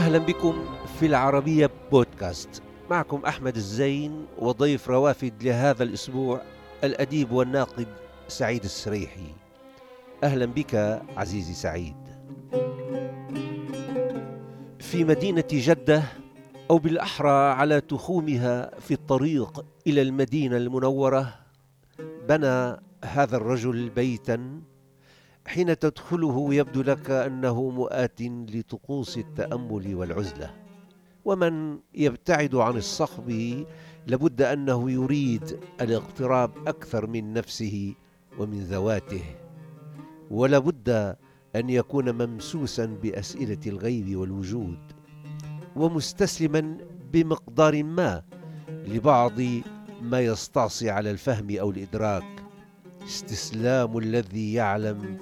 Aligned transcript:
أهلا 0.00 0.18
بكم 0.18 0.64
في 0.98 1.06
العربية 1.06 1.70
بودكاست. 1.92 2.62
معكم 2.90 3.24
أحمد 3.26 3.56
الزين 3.56 4.26
وضيف 4.38 4.88
روافد 4.90 5.42
لهذا 5.42 5.82
الأسبوع 5.82 6.42
الأديب 6.84 7.32
والناقد 7.32 7.86
سعيد 8.28 8.64
السريحي. 8.64 9.34
أهلا 10.24 10.46
بك 10.46 11.02
عزيزي 11.16 11.54
سعيد. 11.54 11.96
في 14.78 15.04
مدينة 15.04 15.44
جدة 15.52 16.02
أو 16.70 16.78
بالأحرى 16.78 17.52
على 17.52 17.80
تخومها 17.80 18.70
في 18.78 18.94
الطريق 18.94 19.64
إلى 19.86 20.02
المدينة 20.02 20.56
المنورة 20.56 21.34
بنى 22.28 22.76
هذا 23.04 23.36
الرجل 23.36 23.90
بيتا 23.90 24.60
حين 25.46 25.78
تدخله 25.78 26.54
يبدو 26.54 26.82
لك 26.82 27.10
أنه 27.10 27.70
مؤات 27.70 28.20
لطقوس 28.22 29.18
التأمل 29.18 29.94
والعزلة. 29.94 30.54
ومن 31.24 31.78
يبتعد 31.94 32.54
عن 32.54 32.76
الصخب 32.76 33.30
لابد 34.06 34.42
أنه 34.42 34.90
يريد 34.90 35.60
الاقتراب 35.80 36.68
أكثر 36.68 37.06
من 37.06 37.32
نفسه 37.32 37.94
ومن 38.38 38.60
ذواته. 38.60 39.24
ولابد 40.30 41.16
أن 41.56 41.70
يكون 41.70 42.26
ممسوسا 42.26 42.86
بأسئلة 42.86 43.60
الغيب 43.66 44.16
والوجود 44.16 44.78
ومستسلما 45.76 46.76
بمقدار 47.12 47.82
ما 47.82 48.22
لبعض 48.68 49.40
ما 50.02 50.20
يستعصي 50.20 50.90
على 50.90 51.10
الفهم 51.10 51.56
أو 51.58 51.70
الإدراك. 51.70 52.39
استسلام 53.10 53.98
الذي 53.98 54.52
يعلم 54.52 55.18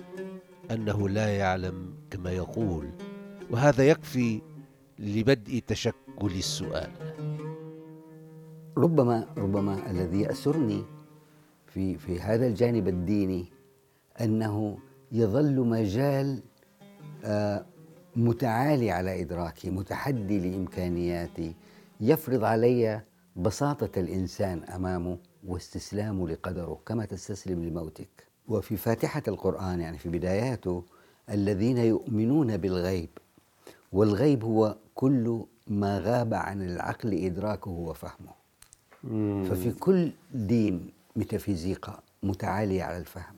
أنه 0.71 1.09
لا 1.09 1.37
يعلم 1.37 1.95
كما 2.11 2.33
يقول. 2.33 2.91
وهذا 3.51 3.89
يكفي 3.89 4.41
لبدء 4.99 5.63
تشكل 5.67 6.33
السؤال. 6.37 6.91
ربما 8.77 9.27
ربما 9.37 9.91
الذي 9.91 10.21
يأسرني 10.21 10.85
في 11.67 11.99
في 11.99 12.21
هذا 12.21 12.47
الجانب 12.47 12.89
الديني 12.89 13.47
أنه 14.21 14.79
يظل 15.13 15.61
مجال 15.61 16.43
آه، 17.25 17.67
متعالي 18.17 18.91
على 18.91 19.23
إدراكي 19.23 19.71
متحدي 19.71 20.39
لإمكانياتي. 20.41 21.55
يفرض 22.01 22.45
علي 22.45 23.01
بساطة 23.37 24.01
الإنسان 24.01 24.65
أمامه. 24.65 25.19
واستسلامه 25.47 26.29
لقدره 26.29 26.81
كما 26.87 27.05
تستسلم 27.05 27.65
لموتك. 27.65 28.09
وفي 28.49 28.77
فاتحة 28.77 29.23
القرآن 29.29 29.81
يعني 29.81 29.99
في 29.99 30.09
بداياته 30.09 30.85
الذين 31.31 31.79
يؤمنون 31.79 32.57
بالغيب 32.57 33.09
والغيب 33.93 34.45
هو 34.45 34.77
كل 34.95 35.45
ما 35.67 35.99
غاب 35.99 36.35
عن 36.35 36.63
العقل 36.63 37.25
إدراكه 37.25 37.71
وفهمه. 37.71 38.39
ففي 39.45 39.73
كل 39.81 40.13
دين 40.35 40.91
ميتافيزيقا 41.17 42.01
متعالية 42.23 42.83
على 42.83 42.97
الفهم 42.99 43.35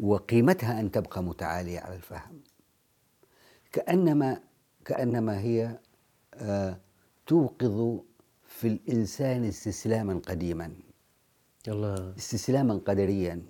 وقيمتها 0.00 0.80
أن 0.80 0.90
تبقى 0.90 1.22
متعالية 1.22 1.80
على 1.80 1.96
الفهم. 1.96 2.40
كأنما 3.72 4.40
كأنما 4.84 5.40
هي 5.40 5.78
آه 6.34 6.76
توقظ 7.26 7.98
في 8.54 8.66
الإنسان 8.68 9.44
استسلاما 9.44 10.20
قديما. 10.28 10.70
الله 11.68 12.14
استسلاما 12.18 12.74
قدريا. 12.74 13.42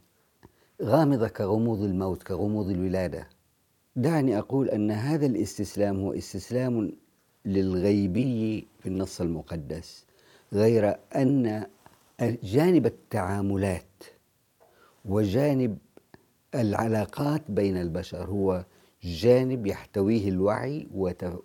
غامضة 0.83 1.29
كغموض 1.29 1.83
الموت 1.83 2.23
كغموض 2.23 2.69
الولادة. 2.71 3.29
دعني 3.97 4.39
أقول 4.39 4.69
أن 4.69 4.91
هذا 4.91 5.27
الاستسلام 5.27 6.01
هو 6.01 6.13
استسلام 6.13 6.93
للغيبي 7.45 8.67
في 8.81 8.87
النص 8.89 9.21
المقدس 9.21 10.05
غير 10.53 10.97
أن 11.17 11.67
جانب 12.43 12.87
التعاملات 12.87 14.03
وجانب 15.05 15.79
العلاقات 16.55 17.51
بين 17.51 17.77
البشر 17.77 18.25
هو 18.27 18.65
جانب 19.03 19.67
يحتويه 19.67 20.29
الوعي 20.29 20.87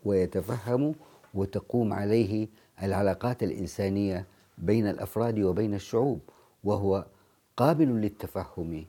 ويتفهم 0.05 0.95
وتقوم 1.33 1.93
عليه 1.93 2.47
العلاقات 2.83 3.43
الإنسانية 3.43 4.25
بين 4.57 4.87
الأفراد 4.87 5.39
وبين 5.39 5.73
الشعوب 5.73 6.19
وهو 6.63 7.05
قابل 7.57 7.87
للتفهم 7.87 8.85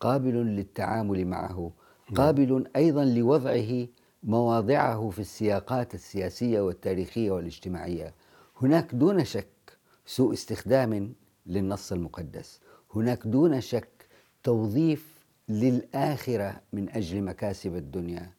قابل 0.00 0.34
للتعامل 0.34 1.26
معه 1.26 1.72
نعم. 2.10 2.16
قابل 2.16 2.64
أيضا 2.76 3.04
لوضعه 3.04 3.86
مواضعه 4.22 5.10
في 5.10 5.18
السياقات 5.18 5.94
السياسية 5.94 6.60
والتاريخية 6.60 7.30
والاجتماعية. 7.30 8.14
هناك 8.62 8.94
دون 8.94 9.24
شك 9.24 9.78
سوء 10.06 10.32
استخدام 10.32 11.12
للنص 11.46 11.92
المقدس. 11.92 12.60
هناك 12.94 13.26
دون 13.26 13.60
شك 13.60 14.06
توظيف 14.42 15.24
للآخرة 15.48 16.60
من 16.72 16.88
أجل 16.90 17.22
مكاسب 17.22 17.76
الدنيا. 17.76 18.30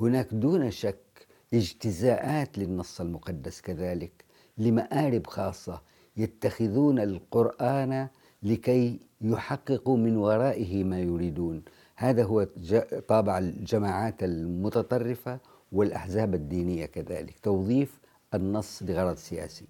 هناك 0.00 0.28
دون 0.34 0.70
شك 0.70 1.26
اجتزاءات 1.54 2.58
للنص 2.58 3.00
المقدس 3.00 3.60
كذلك. 3.60 4.24
لمآرب 4.58 5.26
خاصة 5.26 5.80
يتخذون 6.16 6.98
القرآن 6.98 8.08
لكي 8.42 9.00
يحققوا 9.20 9.96
من 9.96 10.16
ورائه 10.16 10.84
ما 10.84 11.00
يريدون. 11.00 11.62
هذا 11.96 12.24
هو 12.24 12.46
طابع 13.08 13.38
الجماعات 13.38 14.22
المتطرفة 14.22 15.38
والأحزاب 15.72 16.34
الدينية 16.34 16.86
كذلك. 16.86 17.38
توظيف 17.38 18.00
النص 18.34 18.82
لغرض 18.82 19.16
سياسي. 19.16 19.66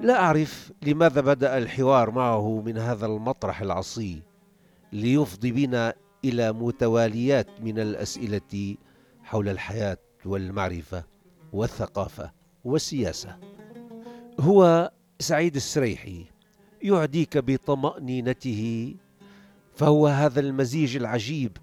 لا 0.00 0.20
أعرف 0.20 0.72
لماذا 0.82 1.20
بدأ 1.20 1.58
الحوار 1.58 2.10
معه 2.10 2.60
من 2.60 2.78
هذا 2.78 3.06
المطرح 3.06 3.60
العصي 3.60 4.22
ليفضي 4.92 5.52
بنا 5.52 5.94
إلى 6.24 6.52
متواليات 6.52 7.46
من 7.60 7.78
الأسئلة 7.78 8.76
حول 9.22 9.48
الحياة 9.48 9.98
والمعرفة 10.24 11.04
والثقافة. 11.52 12.39
والسياسة. 12.64 13.36
هو 14.40 14.90
سعيد 15.18 15.56
السريحي 15.56 16.24
يعديك 16.82 17.38
بطمأنينته 17.38 18.94
فهو 19.74 20.06
هذا 20.06 20.40
المزيج 20.40 20.96
العجيب 20.96 21.56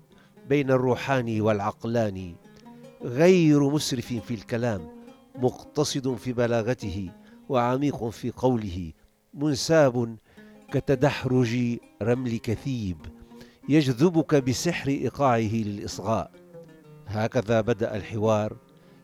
بين 0.50 0.72
الروحاني 0.72 1.42
والعقلاني 1.42 2.36
غير 3.02 3.70
مسرف 3.70 4.14
في 4.14 4.34
الكلام 4.34 4.82
مقتصد 5.36 6.16
في 6.16 6.34
بلاغته 6.34 7.10
وعميق 7.50 8.10
في 8.10 8.32
قوله 8.32 8.92
منساب 9.34 10.18
كتدحرج 10.72 11.78
رمل 12.02 12.38
كثيب 12.38 12.98
يجذبك 13.70 14.36
بسحر 14.36 14.90
إيقاعه 14.90 15.54
للإصغاء. 15.54 16.32
هكذا 17.08 17.62
بدأ 17.62 17.96
الحوار 17.96 18.58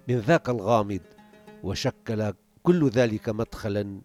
من 0.08 0.20
ذاك 0.20 0.50
الغامض 0.50 1.00
وشكل 1.64 2.34
كل 2.64 2.90
ذلك 2.90 3.30
مدخلا 3.30 4.02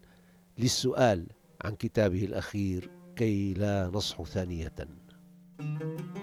للسؤال 0.57 1.27
عن 1.61 1.75
كتابه 1.75 2.25
الأخير 2.25 2.89
كي 3.15 3.53
لا 3.53 3.91
نصح 3.93 4.23
ثانية 4.23 4.73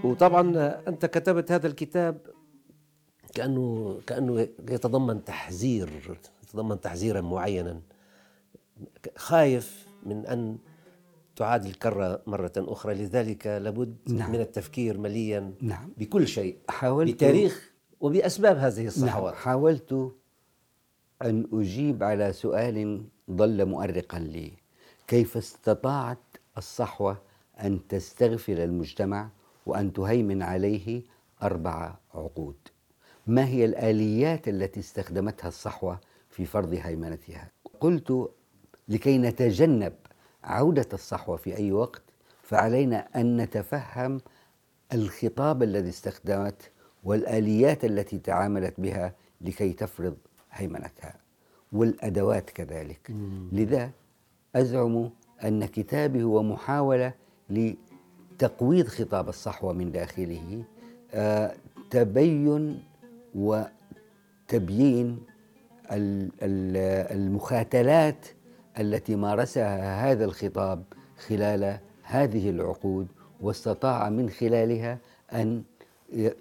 وطبعا 0.04 0.56
أنت 0.88 1.06
كتبت 1.06 1.52
هذا 1.52 1.66
الكتاب 1.66 2.18
كأنه 3.34 3.98
كأنه 4.06 4.40
يتضمن 4.70 5.24
تحذير 5.24 6.18
يتضمن 6.44 6.80
تحذيرا 6.80 7.20
معينا 7.20 7.80
خايف 9.16 9.86
من 10.06 10.26
أن 10.26 10.58
تعاد 11.36 11.66
الكرة 11.66 12.22
مرة 12.26 12.52
أخرى 12.56 12.94
لذلك 12.94 13.46
لابد 13.46 13.96
نعم. 14.08 14.32
من 14.32 14.40
التفكير 14.40 14.98
مليا 14.98 15.54
نعم. 15.60 15.92
بكل 15.98 16.28
شيء 16.28 16.58
حاولت 16.68 17.14
بتاريخ 17.14 17.72
وبأسباب 18.00 18.56
هذه 18.56 18.86
الصحوات 18.86 19.34
نعم. 19.34 19.42
حاولت 19.42 20.12
أن 21.22 21.46
أجيب 21.52 22.02
على 22.02 22.32
سؤال 22.32 23.04
ظل 23.30 23.66
مؤرقا 23.66 24.18
لي. 24.18 24.52
كيف 25.06 25.36
استطاعت 25.36 26.18
الصحوة 26.58 27.18
أن 27.60 27.88
تستغفر 27.88 28.64
المجتمع 28.64 29.28
وأن 29.66 29.92
تهيمن 29.92 30.42
عليه 30.42 31.02
أربع 31.42 31.94
عقود؟ 32.14 32.56
ما 33.26 33.46
هي 33.46 33.64
الآليات 33.64 34.48
التي 34.48 34.80
استخدمتها 34.80 35.48
الصحوة 35.48 36.00
في 36.30 36.46
فرض 36.46 36.74
هيمنتها؟ 36.82 37.50
قلت 37.80 38.28
لكي 38.88 39.18
نتجنب 39.18 39.92
عودة 40.44 40.88
الصحوة 40.92 41.36
في 41.36 41.56
أي 41.56 41.72
وقت 41.72 42.02
فعلينا 42.42 43.08
أن 43.16 43.36
نتفهم 43.36 44.20
الخطاب 44.92 45.62
الذي 45.62 45.88
استخدمته 45.88 46.64
والآليات 47.04 47.84
التي 47.84 48.18
تعاملت 48.18 48.80
بها 48.80 49.14
لكي 49.40 49.72
تفرض 49.72 50.16
هيمنتها 50.56 51.14
والأدوات 51.72 52.50
كذلك. 52.50 53.10
لذا 53.52 53.90
أزعم 54.56 55.10
أن 55.44 55.64
كتابي 55.66 56.22
هو 56.22 56.42
محاولة 56.42 57.12
لتقويض 57.50 58.86
خطاب 58.86 59.28
الصحوة 59.28 59.72
من 59.72 59.92
داخله 59.92 60.64
آه، 61.14 61.54
تبين 61.90 62.82
تبيين 64.48 65.18
المخاتلات 67.10 68.26
التي 68.78 69.16
مارسها 69.16 70.12
هذا 70.12 70.24
الخطاب 70.24 70.82
خلال 71.26 71.78
هذه 72.02 72.50
العقود 72.50 73.06
واستطاع 73.40 74.08
من 74.08 74.30
خلالها 74.30 74.98
أن 75.32 75.62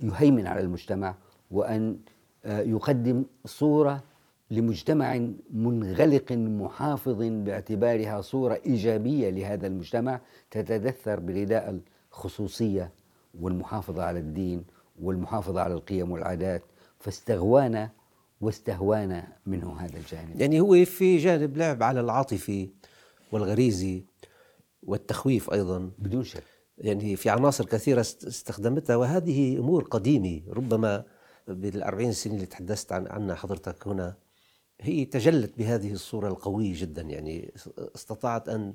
يهيمن 0.01 0.47
على 0.47 0.59
المجتمع 0.59 1.15
وأن 1.51 1.97
يقدم 2.45 3.25
صورة 3.45 4.03
لمجتمع 4.51 5.27
منغلق 5.53 6.31
محافظ 6.31 7.17
باعتبارها 7.21 8.21
صورة 8.21 8.61
إيجابية 8.65 9.29
لهذا 9.29 9.67
المجتمع 9.67 10.21
تتدثر 10.51 11.19
برداء 11.19 11.79
الخصوصية 12.11 12.91
والمحافظة 13.39 14.03
على 14.03 14.19
الدين 14.19 14.63
والمحافظة 15.01 15.61
على 15.61 15.73
القيم 15.73 16.11
والعادات 16.11 16.63
فاستغوانا 16.99 17.89
واستهوانا 18.41 19.27
منه 19.45 19.79
هذا 19.79 19.97
الجانب. 19.97 20.41
يعني 20.41 20.59
هو 20.59 20.85
في 20.85 21.17
جانب 21.17 21.57
لعب 21.57 21.83
على 21.83 21.99
العاطفي 21.99 22.69
والغريزي 23.31 24.03
والتخويف 24.83 25.53
أيضا. 25.53 25.91
بدون 25.99 26.23
شك. 26.23 26.43
يعني 26.77 27.15
في 27.15 27.29
عناصر 27.29 27.65
كثيرة 27.65 28.01
استخدمتها 28.01 28.95
وهذه 28.95 29.57
أمور 29.57 29.83
قديمة 29.83 30.41
ربما 30.49 31.03
بالأربعين 31.47 32.11
سنة 32.11 32.33
اللي 32.33 32.45
تحدثت 32.45 32.91
عن 32.91 33.07
عنها 33.07 33.35
حضرتك 33.35 33.87
هنا 33.87 34.15
هي 34.81 35.05
تجلت 35.05 35.57
بهذه 35.57 35.91
الصورة 35.93 36.27
القوية 36.27 36.73
جدا. 36.75 37.01
يعني 37.01 37.53
استطاعت 37.95 38.49
أن 38.49 38.73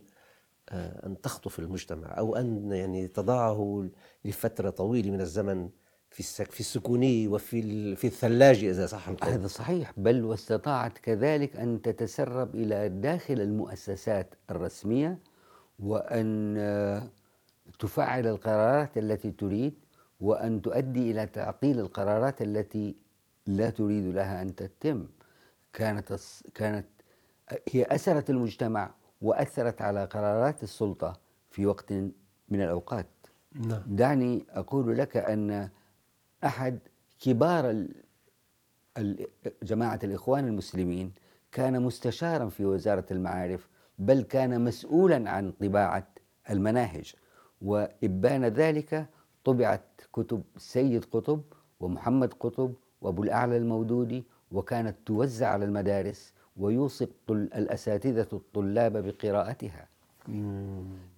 آه، 0.69 1.07
أن 1.07 1.21
تخطف 1.21 1.59
المجتمع 1.59 2.19
أو 2.19 2.37
أن 2.37 2.73
يعني 2.73 3.09
تضعه 3.09 3.89
لفترة 4.25 4.71
طويلة 4.71 5.11
من 5.11 5.21
الزمن 5.21 5.69
في 6.11 6.45
في 6.45 6.61
السكونية 6.61 7.29
وفي 7.29 7.97
في 7.97 8.07
الثلاجة 8.07 8.71
إذا 8.71 8.87
صح 8.87 9.09
القول. 9.09 9.31
هذا 9.31 9.47
صحيح 9.47 9.93
بل 9.97 10.25
واستطاعت 10.25 10.99
كذلك 10.99 11.57
أن 11.57 11.83
تتسرب 11.83 12.55
إلى 12.55 12.89
داخل 12.89 13.41
المؤسسات 13.41 14.35
الرسمية 14.51 15.19
وأن 15.79 16.57
آه، 16.59 17.11
تفعل 17.79 18.27
القرارات 18.27 18.99
التي 18.99 19.31
تريد 19.31 19.75
وأن 20.21 20.63
تؤدي 20.63 21.11
إلى 21.11 21.27
تعطيل 21.27 21.79
القرارات 21.81 22.43
التي 22.43 22.97
لا 23.47 23.71
تريد 23.71 24.15
لها 24.15 24.43
أن 24.43 24.55
تتم. 24.55 25.07
كانت 25.73 26.19
كانت 26.55 26.87
هي 27.73 27.83
أسرت 27.85 28.31
المجتمع 28.31 28.95
وأثرت 29.23 29.83
على 29.83 30.05
قرارات 30.05 30.63
السلطة 30.63 31.21
في 31.51 31.67
وقت 31.67 31.93
من 32.49 32.63
الأوقات. 32.63 33.07
نعم. 33.55 33.83
دعني 33.87 34.47
أقول 34.51 34.99
لك 34.99 35.17
أن 35.17 35.69
أحد 36.45 36.79
كبار 37.21 37.87
جماعة 39.63 40.01
الإخوان 40.05 40.49
المسلمين 40.49 41.13
كان 41.53 41.83
مستشارا 41.83 42.49
في 42.49 42.65
وزارة 42.65 43.07
المعارف 43.11 43.69
بل 43.99 44.23
كان 44.23 44.65
مسؤولا 44.65 45.31
عن 45.31 45.53
طباعة 45.53 46.09
المناهج. 46.51 47.15
وإبان 47.63 48.45
ذلك 48.45 49.07
طبعت 49.45 49.81
كتب 50.13 50.43
سيد 50.57 51.05
قطب 51.05 51.41
ومحمد 51.81 52.33
قطب 52.33 52.73
وأبو 53.01 53.23
الأعلى 53.23 53.57
المودودي 53.57 54.25
وكانت 54.53 54.97
توزع 55.07 55.49
على 55.49 55.65
المدارس 55.65 56.35
ويوصي 56.57 57.09
الأساتذة 57.31 58.29
الطلاب 58.33 58.97
بقراءتها. 58.97 59.89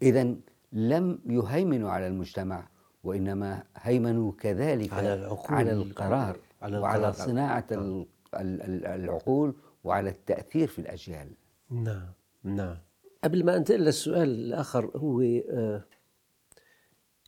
إذا 0.02 0.34
لم 0.72 1.18
يهيمنوا 1.26 1.90
على 1.90 2.06
المجتمع 2.06 2.68
وإنما 3.04 3.62
هيمنوا 3.76 4.32
كذلك 4.38 4.92
على, 4.92 5.14
العقول. 5.14 5.56
على 5.56 5.72
القرار 5.72 6.36
على 6.62 6.78
وعلى 6.78 7.12
صناعة 7.12 7.66
آه. 7.72 8.06
العقول 8.34 9.54
وعلى 9.84 10.10
التأثير 10.10 10.68
في 10.68 10.78
الأجيال. 10.78 11.28
نعم 11.70 12.12
نعم. 12.44 12.76
قبل 13.24 13.44
ما 13.44 13.56
أنتقل 13.56 13.80
للسؤال 13.80 14.28
الآخر 14.28 14.90
هو 14.96 15.20
آه، 15.20 15.84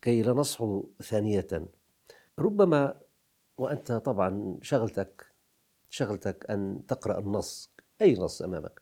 كي 0.05 0.21
لا 0.21 0.33
نصحو 0.33 0.85
ثانية. 1.03 1.47
ربما 2.39 3.01
وأنت 3.57 3.91
طبعا 3.91 4.57
شغلتك 4.61 5.25
شغلتك 5.89 6.45
أن 6.49 6.81
تقرأ 6.87 7.19
النص. 7.19 7.71
أي 8.01 8.13
نص 8.13 8.41
أمامك؟ 8.41 8.81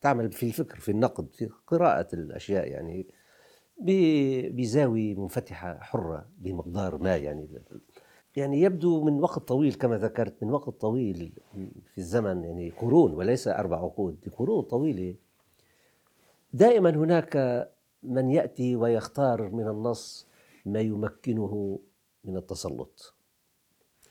تعمل 0.00 0.32
في 0.32 0.46
الفكر 0.46 0.80
في 0.80 0.90
النقد 0.90 1.34
في 1.34 1.50
قراءة 1.66 2.14
الأشياء 2.14 2.68
يعني 2.68 3.06
بزاوية 4.50 5.14
منفتحة 5.14 5.78
حرة 5.78 6.28
بمقدار 6.38 6.98
ما 6.98 7.16
يعني. 7.16 7.48
يعني 8.36 8.60
يبدو 8.60 9.04
من 9.04 9.20
وقت 9.20 9.38
طويل 9.38 9.74
كما 9.74 9.98
ذكرت 9.98 10.42
من 10.42 10.50
وقت 10.50 10.68
طويل 10.68 11.32
في 11.92 11.98
الزمن 11.98 12.44
يعني 12.44 12.70
قرون 12.70 13.14
وليس 13.14 13.48
أربع 13.48 13.76
عقود 13.76 14.28
قرون 14.36 14.62
طويلة. 14.62 15.14
دائما 16.52 16.90
هناك 16.90 17.36
من 18.02 18.30
يأتي 18.30 18.76
ويختار 18.76 19.48
من 19.48 19.68
النص 19.68 20.33
ما 20.64 20.80
يمكنه 20.80 21.80
من 22.24 22.36
التسلط. 22.36 23.14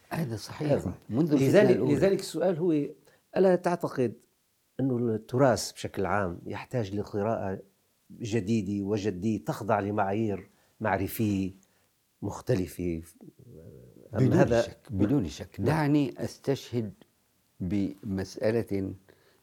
هذا 0.09 0.35
صحيح. 0.35 0.85
منذ 1.09 1.35
لذلك 1.35 1.77
لذلك 1.77 2.19
السؤال 2.19 2.57
هو 2.57 2.71
ألا 3.37 3.55
تعتقد 3.55 4.13
انه 4.79 4.97
التراث 4.97 5.71
بشكل 5.71 6.05
عام 6.05 6.41
يحتاج 6.45 6.95
لقراءة 6.95 7.61
جديدة 8.11 8.85
وجدية 8.85 9.45
تخضع 9.45 9.79
لمعايير 9.79 10.49
معرفية 10.79 11.55
مختلفة؟ 12.21 13.01
بدون 14.13 14.33
هذا 14.33 14.61
شك 14.61 14.79
بدون 14.89 15.27
شك. 15.27 15.59
نعم. 15.59 15.67
دعني 15.67 16.23
أستشهد 16.23 16.93
بمسألة 17.59 18.93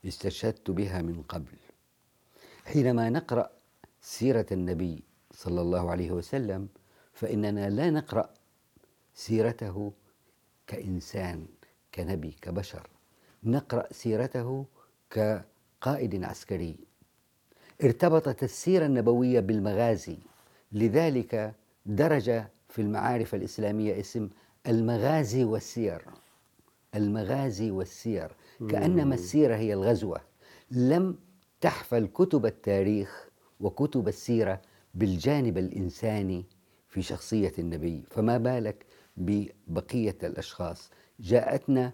استشهدت 0.06 0.70
بها 0.70 1.02
من 1.02 1.22
قبل. 1.22 1.52
حينما 2.64 3.10
نقرأ 3.10 3.50
سيرة 4.00 4.46
النبي 4.52 5.04
صلى 5.32 5.60
الله 5.60 5.90
عليه 5.90 6.10
وسلم 6.10 6.68
فإننا 7.20 7.70
لا 7.70 7.90
نقرأ 7.90 8.30
سيرته 9.14 9.92
كإنسان 10.66 11.46
كنبي 11.94 12.36
كبشر. 12.42 12.88
نقرأ 13.44 13.86
سيرته 13.92 14.66
كقائد 15.10 16.24
عسكري. 16.24 16.76
ارتبطت 17.84 18.42
السيرة 18.42 18.86
النبوية 18.86 19.40
بالمغازي. 19.40 20.18
لذلك 20.72 21.54
درج 21.86 22.42
في 22.68 22.82
المعارف 22.82 23.34
الإسلامية 23.34 24.00
اسم 24.00 24.28
المغازي 24.66 25.44
والسير. 25.44 26.04
المغازي 26.94 27.70
والسير. 27.70 28.36
كأنما 28.70 29.14
السيرة 29.14 29.56
هي 29.56 29.74
الغزوة. 29.74 30.20
لم 30.70 31.18
تحفل 31.60 32.06
كتب 32.06 32.46
التاريخ 32.46 33.28
وكتب 33.60 34.08
السيرة 34.08 34.62
بالجانب 34.94 35.58
الإنساني 35.58 36.44
في 36.90 37.02
شخصية 37.02 37.52
النبي. 37.58 38.02
فما 38.10 38.38
بالك 38.38 38.86
ببقية 39.16 40.18
الأشخاص؟ 40.22 40.90
جاءتنا 41.20 41.92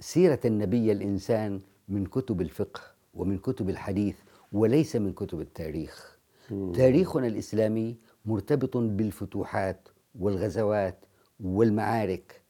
سيرة 0.00 0.40
النبي 0.44 0.92
الإنسان 0.92 1.60
من 1.88 2.06
كتب 2.06 2.40
الفقه 2.40 2.80
ومن 3.14 3.38
كتب 3.38 3.70
الحديث 3.70 4.16
وليس 4.52 4.96
من 4.96 5.12
كتب 5.12 5.40
التاريخ. 5.40 6.18
مم. 6.50 6.72
تاريخنا 6.72 7.26
الإسلامي 7.26 7.96
مرتبط 8.24 8.76
بالفتوحات 8.76 9.88
والغزوات 10.18 10.98
والمعارك. 11.40 12.40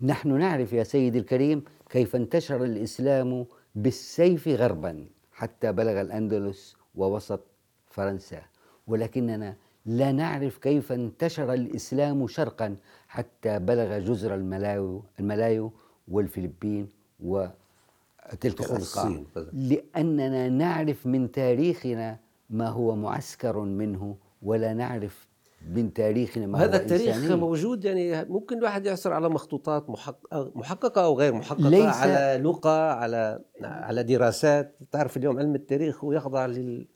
نحن 0.00 0.38
نعرف 0.38 0.72
يا 0.72 0.84
سيدي 0.84 1.18
الكريم 1.18 1.64
كيف 1.90 2.16
انتشر 2.16 2.64
الإسلام 2.64 3.46
بالسيف 3.74 4.48
غربا 4.48 5.06
حتى 5.32 5.72
بلغ 5.72 6.00
الأندلس 6.00 6.76
ووسط 6.94 7.40
فرنسا. 7.86 8.42
ولكننا 8.86 9.56
لا 9.86 10.12
نعرف 10.12 10.58
كيف 10.58 10.92
انتشر 10.92 11.52
الإسلام 11.52 12.26
شرقا 12.26 12.76
حتى 13.08 13.58
بلغ 13.58 13.98
جزر 13.98 14.34
الملايو, 14.34 15.04
الملايو 15.20 15.72
والفلبين 16.08 16.88
وتلك 17.20 18.60
الأرقام 18.60 19.26
لأننا 19.52 20.48
نعرف 20.48 21.06
من 21.06 21.32
تاريخنا 21.32 22.18
ما 22.50 22.68
هو 22.68 22.96
معسكر 22.96 23.60
منه 23.60 24.16
ولا 24.42 24.74
نعرف 24.74 25.28
من 25.74 25.92
تاريخنا 25.92 26.46
ما 26.46 26.64
هذا 26.64 26.76
التاريخ 26.76 27.16
إنساني. 27.16 27.36
موجود 27.36 27.84
يعني 27.84 28.24
ممكن 28.24 28.58
الواحد 28.58 28.86
يعثر 28.86 29.12
على 29.12 29.28
مخطوطات 29.28 29.90
محققة 30.32 31.04
أو 31.04 31.18
غير 31.18 31.34
محققة 31.34 31.68
ليس 31.68 31.94
على 31.94 32.42
لغة 32.42 32.92
على 32.92 33.40
على 33.62 34.02
دراسات. 34.02 34.76
تعرف 34.92 35.16
اليوم 35.16 35.38
علم 35.38 35.54
التاريخ 35.54 36.04
هو 36.04 36.12
يخضع 36.12 36.46
لل 36.46 36.86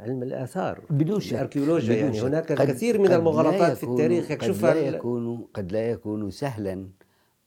علم 0.00 0.22
الآثار 0.22 0.80
بدون 0.90 1.20
شك 1.20 1.32
الأركيولوجيا 1.32 1.96
يعني 1.96 2.18
شك. 2.18 2.24
هناك 2.24 2.52
الكثير 2.52 3.00
من 3.00 3.12
المغالطات 3.12 3.76
في 3.76 3.84
التاريخ 3.84 4.30
يكشفها 4.30 4.70
قد 4.70 4.76
لا 4.76 4.88
يكون 4.88 5.46
قد 5.54 5.72
لا 5.72 5.90
يكون 5.90 6.30
سهلا 6.30 6.88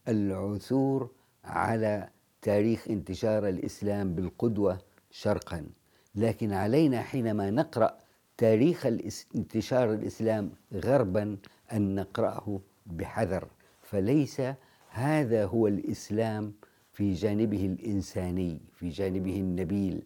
العثور 0.08 1.10
على 1.44 2.10
تاريخ 2.42 2.88
انتشار 2.90 3.50
الإسلام 3.50 4.16
بالقدوة 4.16 4.78
شرقا. 5.12 5.66
لكن 6.16 6.54
علينا 6.54 7.02
حينما 7.02 7.52
نقرأ 7.52 7.98
تاريخ 8.38 8.86
انتشار 9.36 9.94
الإسلام 9.94 10.52
غربا 10.74 11.38
أن 11.74 11.96
نقرأه 11.96 12.60
بحذر. 12.86 13.48
فليس 13.82 14.42
هذا 14.90 15.46
هو 15.46 15.68
الإسلام 15.68 16.54
في 16.92 17.14
جانبه 17.14 17.66
الإنساني 17.66 18.62
في 18.74 18.90
جانبه 18.90 19.36
النبيل. 19.40 20.04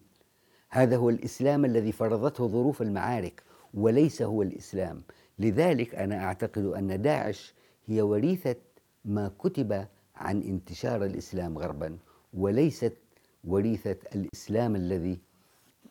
هذا 0.70 0.96
هو 0.96 1.10
الإسلام 1.10 1.64
الذي 1.64 1.92
فرضته 1.92 2.46
ظروف 2.46 2.82
المعارك 2.82 3.42
وليس 3.74 4.22
هو 4.22 4.42
الإسلام. 4.42 5.02
لذلك 5.38 5.94
أنا 5.94 6.24
أعتقد 6.24 6.64
أن 6.64 7.02
داعش 7.02 7.54
هي 7.86 8.02
وريثة 8.02 8.56
ما 9.04 9.30
كتب 9.38 9.86
عن 10.16 10.42
انتشار 10.42 11.04
الإسلام 11.04 11.58
غربا 11.58 11.98
وليست 12.34 12.96
وريثة 13.44 13.96
الإسلام 14.14 14.76
الذي 14.76 15.18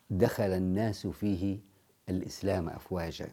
دخل 0.10 0.44
الناس 0.44 1.08
فيه 1.08 1.60
الإسلام 2.10 2.70
أفواجا. 2.70 3.28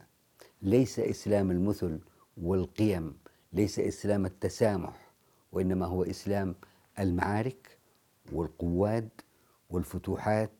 ليس 0.63 0.99
إسلام 0.99 1.51
المثل 1.51 1.99
والقيم 2.43 3.17
ليس 3.53 3.79
إسلام 3.79 4.27
التسامح 4.27 5.13
وإنما 5.53 5.87
هو 5.87 6.03
إسلام 6.03 6.55
المعارك 6.99 7.79
والقواد 8.33 9.09
والفتوحات 9.71 10.51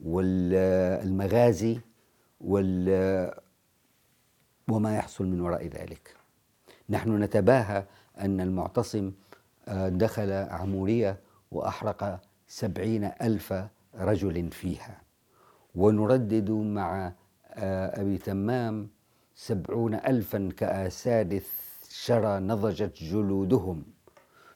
والمغازي 0.00 1.80
وما 4.68 4.96
يحصل 4.96 5.26
من 5.26 5.40
وراء 5.40 5.66
ذلك. 5.66 6.14
نحن 6.90 7.22
نتباهى 7.22 7.84
أن 8.18 8.40
المعتصم 8.40 9.12
آه، 9.68 9.88
دخل 9.88 10.32
عمورية 10.32 11.20
وأحرق 11.50 12.20
سبعين 12.46 13.04
ألف 13.04 13.54
رجل 13.94 14.50
فيها. 14.50 15.00
ونردد 15.74 16.50
مع 16.50 17.12
آه، 17.54 18.00
أبي 18.00 18.18
تمام 18.18 18.88
سبعون 19.34 19.94
ألفا 19.94 20.50
كآساد 20.56 21.42
شرى 21.88 22.38
نضجت 22.40 23.02
جلودهم 23.02 23.82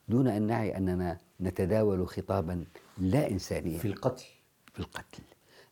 دون 0.08 0.28
أن 0.28 0.42
نعي 0.42 0.76
أننا 0.76 1.18
نتداول 1.40 2.08
خطابا 2.08 2.64
لا 2.98 3.30
إنسانيا. 3.30 3.78
في 3.78 3.88
القتل. 3.88 4.24
في 4.72 4.80
القتل 4.80 5.22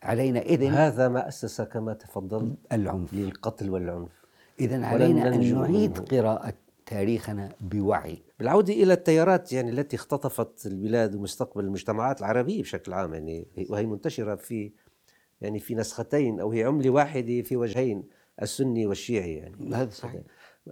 علينا 0.03 0.41
إذن 0.41 0.67
هذا 0.67 1.09
ما 1.09 1.29
أسس 1.29 1.61
كما 1.61 1.93
تفضلت 1.93 2.59
العنف. 2.73 3.15
للقتل 3.15 3.71
والعنف. 3.71 4.25
إذا 4.61 4.87
علينا 4.87 5.29
أن 5.29 5.55
نعيد 5.55 5.99
قراءة 5.99 6.55
تاريخنا 6.87 7.53
بوعي. 7.61 8.23
بالعودة 8.39 8.73
إلى 8.73 8.93
التيارات 8.93 9.53
يعني 9.53 9.71
التي 9.71 9.97
اختطفت 9.97 10.67
البلاد 10.67 11.15
ومستقبل 11.15 11.65
المجتمعات 11.65 12.21
العربية 12.21 12.63
بشكل 12.63 12.93
عام 12.93 13.15
يعني 13.15 13.47
وهي 13.71 13.87
منتشرة 13.87 14.35
في 14.35 14.73
يعني 15.41 15.59
في 15.59 15.75
نسختين 15.75 16.41
أو 16.41 16.53
هي 16.53 16.65
عملة 16.65 16.91
واحدة 16.91 17.43
في 17.43 17.57
وجهين 17.57 18.05
السني 18.43 18.87
والشيعي 18.87 19.35
يعني. 19.35 19.75
هذا 19.75 19.91
صحيح. 19.91 20.23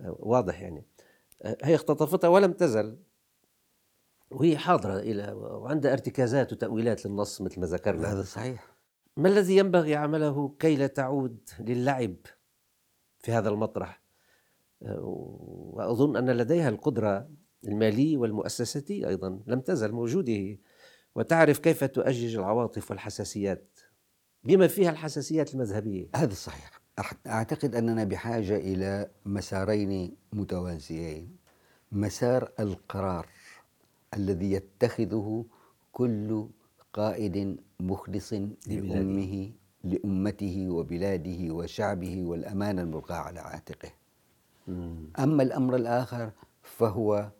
واضح 0.04 0.60
يعني. 0.62 0.84
هي 1.62 1.74
اختطفتها 1.74 2.28
ولم 2.28 2.52
تزل. 2.52 2.98
وهي 4.30 4.58
حاضرة 4.58 4.98
إلى 4.98 5.32
وعندها 5.32 5.92
ارتكازات 5.92 6.52
وتأويلات 6.52 7.06
للنص 7.06 7.40
مثل 7.40 7.60
ما 7.60 7.66
ذكرنا. 7.66 8.12
هذا 8.12 8.22
صحيح. 8.22 8.76
ما 9.16 9.28
الذي 9.28 9.56
ينبغي 9.56 9.94
عمله 9.94 10.54
كي 10.58 10.76
لا 10.76 10.86
تعود 10.86 11.38
للعب 11.60 12.16
في 13.18 13.32
هذا 13.32 13.48
المطرح؟ 13.48 14.02
وأظن 14.80 16.16
أن 16.16 16.30
لديها 16.30 16.68
القدرة 16.68 17.28
المالية 17.64 18.16
والمؤسساتية 18.16 19.08
أيضا. 19.08 19.40
لم 19.46 19.60
تزل 19.60 19.92
موجودة. 19.92 20.58
وتعرف 21.14 21.58
كيف 21.58 21.84
تؤجج 21.84 22.36
العواطف 22.36 22.90
والحساسيات. 22.90 23.80
بما 24.44 24.66
فيها 24.66 24.90
الحساسيات 24.90 25.54
المذهبية. 25.54 26.08
هذا 26.14 26.34
صحيح. 26.34 26.80
أعتقد 27.26 27.74
أننا 27.74 28.04
بحاجة 28.04 28.56
إلى 28.56 29.10
مسارين 29.24 30.16
متوازيين. 30.32 31.36
مسار 31.92 32.52
القرار. 32.60 33.26
الذي 34.14 34.52
يتخذه 34.52 35.44
كل 35.92 36.48
قائد 36.92 37.60
مخلص 37.80 38.32
لأمه 38.66 39.52
لأمته 39.84 40.66
وبلاده 40.70 41.54
وشعبه 41.54 42.24
والأمانة 42.24 42.82
الملقاة 42.82 43.16
على 43.16 43.40
عاتقه. 43.40 43.90
أما 45.18 45.42
الأمر 45.42 45.76
الآخر 45.76 46.30
فهو 46.62 47.30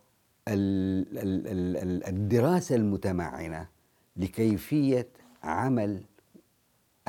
الدراسة 2.07 2.75
المتمعنة 2.75 3.67
لكيفية 4.17 5.07
عمل 5.43 6.03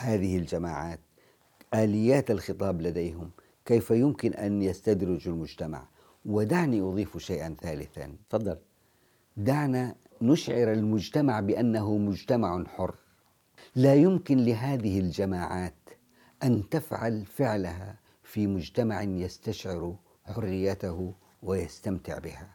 هذه 0.01 0.39
الجماعات 0.39 1.01
آليات 1.75 2.31
الخطاب 2.31 2.83
لديهم 2.83 3.31
كيف 3.65 3.91
يمكن 3.91 4.35
أن 4.35 4.63
يستدرجوا 4.63 5.35
المجتمع. 5.35 5.89
ودعني 6.25 6.81
أضيف 6.81 7.19
شيئا 7.19 7.57
ثالثا. 7.61 8.13
تفضل. 8.31 8.57
دعنا 9.45 9.95
نشعر 10.23 10.73
المجتمع 10.73 11.41
بأنه 11.41 11.97
مجتمع 11.99 12.65
حر. 12.65 12.95
لا 13.77 13.95
يمكن 13.95 14.39
لهذه 14.39 15.01
الجماعات 15.01 15.75
أن 16.43 16.69
تفعل 16.69 17.25
فعلها 17.25 17.97
في 18.23 18.47
مجتمع 18.47 19.03
يستشعر 19.03 19.97
حريته 20.25 21.13
ويستمتع 21.43 22.19
بها. 22.19 22.49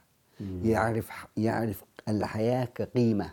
يعرف 0.62 1.10
يعرف 1.36 1.84
الحياة 2.08 2.64
كقيمة. 2.64 3.30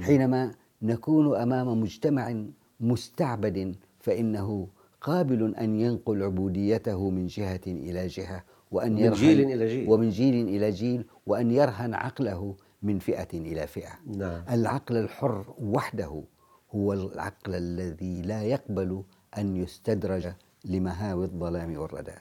حينما 0.00 0.54
نكون 0.82 1.36
أمام 1.36 1.80
مجتمع 1.80 2.44
مستعبد 2.80 3.76
فإنه 4.00 4.68
قابل 5.00 5.54
أن 5.54 5.80
ينقل 5.80 6.22
عبوديته 6.22 7.10
من 7.10 7.26
جهة 7.26 7.60
إلى 7.66 8.06
جهة. 8.06 8.44
وأن 8.74 8.92
من 8.92 9.12
جيل 9.12 9.40
إلى 9.40 9.66
جيل. 9.66 9.90
ومن 9.90 10.10
جيل 10.10 10.48
إلى 10.48 10.70
جيل 10.70 11.04
وأن 11.26 11.50
يرهن 11.50 11.94
عقله 11.94 12.56
من 12.82 12.98
فئة 12.98 13.28
إلى 13.32 13.66
فئة. 13.66 13.92
نعم. 14.06 14.44
العقل 14.50 14.96
الحر 14.96 15.54
وحده 15.58 16.22
هو 16.70 16.92
العقل 16.92 17.54
الذي 17.54 18.22
لا 18.22 18.42
يقبل 18.42 19.04
أن 19.38 19.56
يستدرج 19.56 20.28
لمهاوي 20.64 21.24
الظلام 21.24 21.76
والردى 21.78 22.14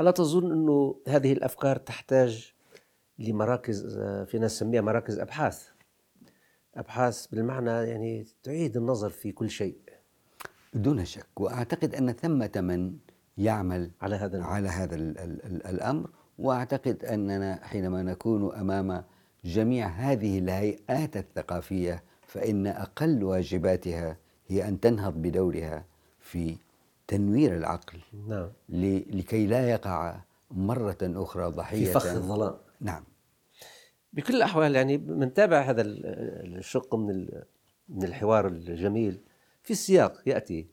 ألا 0.00 0.10
تظن 0.10 0.52
أنه 0.52 0.96
هذه 1.08 1.32
الأفكار 1.32 1.76
تحتاج 1.76 2.54
لمراكز 3.18 3.98
في 4.26 4.38
ناس 4.38 4.62
نسميها 4.62 4.80
مراكز 4.80 5.18
أبحاث؟ 5.18 5.68
أبحاث 6.76 7.26
بالمعنى 7.26 7.70
يعني 7.70 8.26
تعيد 8.42 8.76
النظر 8.76 9.10
في 9.10 9.32
كل 9.32 9.50
شيء. 9.50 9.76
دون 10.74 11.04
شك 11.04 11.40
وأعتقد 11.40 11.94
أن 11.94 12.12
ثمة 12.12 12.50
من 12.56 12.96
يعمل 13.38 13.90
على 14.00 14.16
هذا 14.16 14.42
على 14.42 14.68
هذا 14.68 14.94
الأمر. 15.70 16.10
وأعتقد 16.38 17.04
أننا 17.04 17.60
حينما 17.62 18.02
نكون 18.02 18.54
أمام 18.54 19.04
جميع 19.44 19.86
هذه 19.86 20.38
الهيئات 20.38 21.16
الثقافية 21.16 22.02
فإن 22.26 22.66
أقل 22.66 23.24
واجباتها 23.24 24.16
هي 24.46 24.68
أن 24.68 24.80
تنهض 24.80 25.14
بدورها 25.14 25.84
في 26.20 26.56
تنوير 27.06 27.56
العقل. 27.56 27.98
نعم. 28.28 28.48
لكي 28.68 29.46
لا 29.46 29.70
يقع 29.70 30.20
مرة 30.50 30.98
أخرى 31.02 31.44
ضحية. 31.44 31.84
في 31.84 31.92
فخ 31.92 32.06
الظلام. 32.06 32.54
نعم. 32.80 33.04
بكل 34.12 34.36
الأحوال 34.36 34.76
يعني 34.76 34.96
بنتابع 34.96 35.60
هذا 35.60 35.82
الشق 35.82 36.94
من 36.94 37.28
من 37.88 38.04
الحوار 38.04 38.46
الجميل 38.46 39.20
في 39.62 39.70
السياق 39.70 40.22
يأتي. 40.26 40.66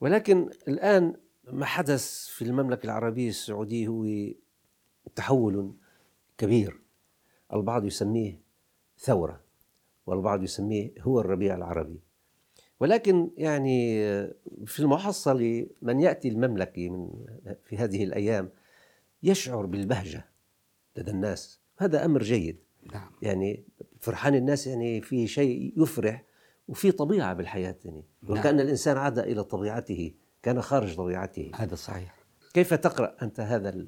ولكن 0.00 0.50
الآن 0.68 1.14
ما 1.52 1.66
حدث 1.66 2.26
في 2.26 2.42
المملكة 2.42 2.86
العربية 2.86 3.28
السعودية 3.28 3.88
هو 3.88 4.06
تحول 5.14 5.74
كبير. 6.38 6.80
البعض 7.52 7.84
يسميه 7.84 8.40
ثورة 8.98 9.40
والبعض 10.06 10.42
يسميه 10.42 10.92
هو 11.00 11.20
الربيع 11.20 11.54
العربي. 11.54 12.00
ولكن 12.80 13.30
يعني 13.36 14.02
في 14.66 14.80
المحصلة 14.80 15.66
من 15.82 16.00
يأتي 16.00 16.28
المملكة 16.28 16.88
من 16.88 17.10
في 17.64 17.76
هذه 17.76 18.04
الأيام 18.04 18.50
يشعر 19.22 19.66
بالبهجة 19.66 20.28
لدى 20.96 21.10
الناس. 21.10 21.60
هذا 21.78 22.04
أمر 22.04 22.22
جيد. 22.22 22.58
نعم. 22.92 23.10
يعني 23.22 23.64
فرحان 24.00 24.34
الناس 24.34 24.66
يعني 24.66 25.00
في 25.00 25.26
شيء 25.26 25.82
يفرح 25.82 26.24
وفي 26.68 26.92
طبيعة 26.92 27.34
بالحياة 27.34 27.76
يعني. 27.84 28.04
نعم. 28.22 28.38
وكأن 28.38 28.60
الإنسان 28.60 28.96
عاد 28.96 29.18
إلى 29.18 29.44
طبيعته. 29.44 30.14
كان 30.46 30.62
خارج 30.62 30.96
طبيعته. 30.96 31.50
هذا 31.54 31.74
صحيح. 31.74 32.14
كيف 32.54 32.74
تقرأ 32.74 33.16
أنت 33.22 33.40
هذا 33.40 33.86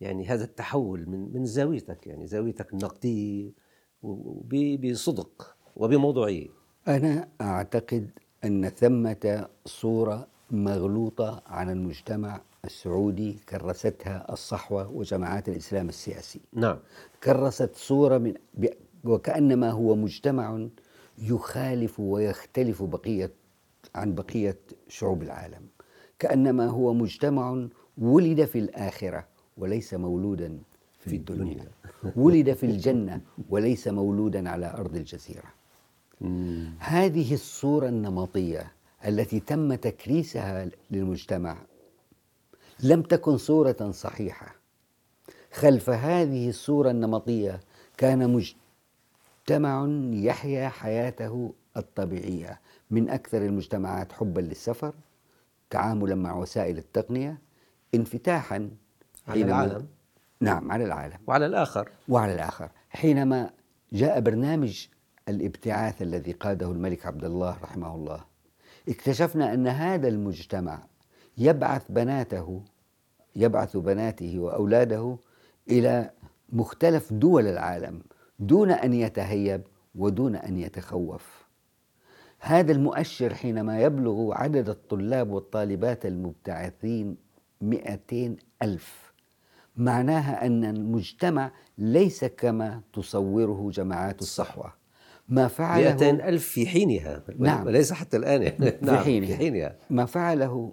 يعني 0.00 0.26
هذا 0.26 0.44
التحول 0.44 1.10
من 1.10 1.32
من 1.32 1.44
زاويتك؟ 1.44 2.06
يعني 2.06 2.26
زاويتك 2.26 2.72
النقدية 2.72 3.52
بصدق 4.82 5.56
وبموضوعية 5.76 6.48
أنا 6.88 7.28
أعتقد 7.40 8.10
أن 8.44 8.68
ثمة 8.68 9.48
صورة 9.66 10.26
مغلوطة 10.50 11.42
عن 11.46 11.70
المجتمع 11.70 12.40
السعودي 12.64 13.32
كرستها 13.48 14.32
الصحوة 14.32 14.90
وجماعات 14.90 15.48
الإسلام 15.48 15.88
السياسي. 15.88 16.40
نعم. 16.52 16.78
كرست 17.24 17.76
صورة 17.76 18.18
من 18.18 18.34
وكأنما 19.04 19.70
هو 19.70 19.94
مجتمع 19.94 20.68
يخالف 21.18 22.00
ويختلف 22.00 22.82
بقية 22.82 23.32
عن 23.94 24.14
بقية 24.14 24.58
شعوب 24.88 25.22
العالم. 25.22 25.71
كأنما 26.22 26.66
هو 26.66 26.94
مجتمع 26.94 27.66
ولد 27.98 28.44
في 28.44 28.58
الآخرة 28.58 29.24
وليس 29.56 29.94
مولودا 29.94 30.58
في 30.98 31.16
الدنيا. 31.16 31.64
ولد 32.16 32.52
في 32.52 32.66
الجنة 32.66 33.20
وليس 33.50 33.88
مولودا 33.88 34.50
على 34.50 34.70
أرض 34.70 34.96
الجزيرة. 34.96 35.52
هذه 36.78 37.34
الصورة 37.34 37.88
النمطية 37.88 38.72
التي 39.06 39.40
تم 39.40 39.74
تكريسها 39.74 40.68
للمجتمع 40.90 41.56
لم 42.82 43.02
تكن 43.02 43.36
صورة 43.36 43.90
صحيحة. 43.90 44.54
خلف 45.52 45.90
هذه 45.90 46.48
الصورة 46.48 46.90
النمطية 46.90 47.60
كان 47.96 48.30
مجتمع 48.30 49.88
يحيا 50.12 50.68
حياته 50.68 51.52
الطبيعية. 51.76 52.60
من 52.90 53.10
أكثر 53.10 53.42
المجتمعات 53.42 54.12
حبا 54.12 54.40
للسفر 54.40 54.94
تعاملا 55.72 56.14
مع 56.14 56.36
وسائل 56.36 56.78
التقنية 56.78 57.38
انفتاحا 57.94 58.70
على 59.28 59.44
العالم؟ 59.44 59.86
نعم 60.40 60.72
على 60.72 60.84
العالم. 60.84 61.18
وعلى 61.26 61.46
الآخر؟ 61.46 61.88
وعلى 62.08 62.34
الآخر. 62.34 62.70
حينما 62.90 63.50
جاء 63.92 64.20
برنامج 64.20 64.86
الابتعاث 65.28 66.02
الذي 66.02 66.32
قاده 66.32 66.70
الملك 66.70 67.06
عبد 67.06 67.24
الله 67.24 67.56
رحمه 67.62 67.94
الله 67.94 68.24
اكتشفنا 68.88 69.54
أن 69.54 69.66
هذا 69.66 70.08
المجتمع 70.08 70.82
يبعث 71.38 71.82
بناته 71.88 72.62
يبعث 73.36 73.76
بناته 73.76 74.38
وأولاده 74.38 75.16
إلى 75.70 76.10
مختلف 76.52 77.12
دول 77.12 77.46
العالم 77.46 78.02
دون 78.38 78.70
أن 78.70 78.92
يتهيب 78.94 79.62
ودون 79.94 80.36
أن 80.36 80.58
يتخوف. 80.58 81.41
هذا 82.44 82.72
المؤشر 82.72 83.34
حينما 83.34 83.80
يبلغ 83.80 84.32
عدد 84.32 84.68
الطلاب 84.68 85.30
والطالبات 85.30 86.06
المبتعثين 86.06 87.16
مئتين 87.60 88.36
ألف 88.62 89.12
معناها 89.76 90.46
أن 90.46 90.64
المجتمع 90.64 91.52
ليس 91.78 92.24
كما 92.24 92.80
تصوره 92.92 93.70
جماعات 93.70 94.22
الصحوة. 94.22 94.72
ما 95.28 95.48
فعله 95.48 95.90
200 95.90 96.10
ألف 96.28 96.48
في 96.48 96.66
حينها. 96.66 97.22
نعم. 97.38 97.66
وليس 97.66 97.92
حتى 97.92 98.16
الآن. 98.16 98.50
في, 98.50 98.78
نعم 98.86 98.96
حينها. 98.96 99.28
في 99.28 99.36
حينها. 99.36 99.76
ما 99.90 100.04
فعله 100.04 100.72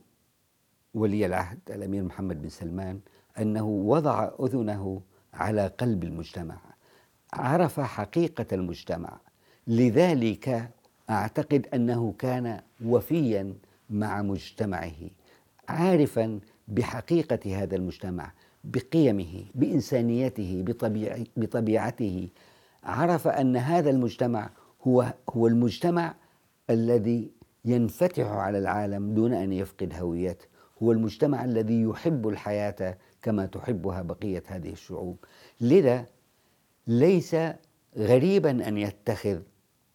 ولي 0.93 1.25
العهد 1.25 1.59
الأمير 1.69 2.03
محمد 2.03 2.41
بن 2.41 2.49
سلمان 2.49 2.99
أنه 3.39 3.67
وضع 3.67 4.31
أذنه 4.39 5.01
على 5.33 5.67
قلب 5.67 6.03
المجتمع 6.03 6.57
عرف 7.33 7.79
حقيقة 7.79 8.45
المجتمع. 8.53 9.19
لذلك 9.67 10.69
أعتقد 11.09 11.67
أنه 11.73 12.13
كان 12.19 12.61
وفيا 12.85 13.53
مع 13.89 14.21
مجتمعه 14.21 15.09
عارفا 15.69 16.39
بحقيقة 16.67 17.63
هذا 17.63 17.75
المجتمع 17.75 18.31
بقيمه 18.63 19.45
بإنسانيته 19.55 20.65
بطبيعته. 21.37 22.29
عرف 22.83 23.27
أن 23.27 23.57
هذا 23.57 23.89
المجتمع 23.89 24.49
هو 24.87 25.13
هو 25.29 25.47
المجتمع 25.47 26.15
الذي 26.69 27.31
ينفتح 27.65 28.27
على 28.27 28.57
العالم 28.57 29.13
دون 29.13 29.33
أن 29.33 29.53
يفقد 29.53 29.93
هويته. 29.93 30.45
هو 30.83 30.91
المجتمع 30.91 31.45
الذي 31.45 31.81
يحب 31.81 32.27
الحياة 32.27 32.97
كما 33.21 33.45
تحبها 33.45 34.01
بقية 34.01 34.43
هذه 34.47 34.71
الشعوب. 34.71 35.17
لذا 35.61 36.05
ليس 36.87 37.35
غريبا 37.97 38.67
أن 38.67 38.77
يتخذ 38.77 39.39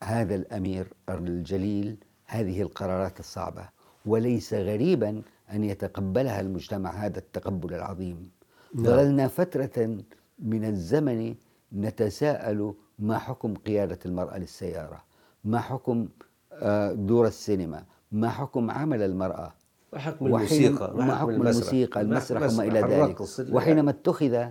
هذا 0.05 0.35
الأمير 0.35 0.87
الجليل 1.09 1.97
هذه 2.27 2.63
القرارات 2.63 3.21
الصعبة 3.21 3.69
وليس 4.07 4.55
غريبا 4.55 5.23
أن 5.53 5.65
يتقبلها 5.65 6.41
المجتمع 6.41 6.91
هذا 6.91 7.19
التقبل 7.19 7.75
العظيم. 7.75 8.31
نعم. 8.75 8.85
ظللنا 8.85 9.29
فترة 9.29 9.99
من 10.39 10.65
الزمن 10.65 11.35
نتساءل 11.73 12.75
ما 12.99 13.19
حكم 13.19 13.55
قيادة 13.55 13.99
المرأة 14.07 14.39
للسيارة؟ 14.39 15.05
ما 15.45 15.59
حكم 15.61 16.09
آه، 16.53 16.93
دور 16.93 17.27
السينما؟ 17.27 17.85
ما 18.13 18.29
حكم 18.29 18.71
عمل 18.71 19.03
المرأة؟ 19.03 19.53
وحكم 19.93 20.27
الموسيقى 20.27 20.95
ما 20.97 21.15
حكم 21.15 21.31
الموسيقى 21.31 22.01
المسرح 22.01 22.53
وما 22.53 22.65
إلى 22.65 22.81
ذلك. 22.81 23.21
وحينما 23.53 23.91
اتخذ 23.91 24.47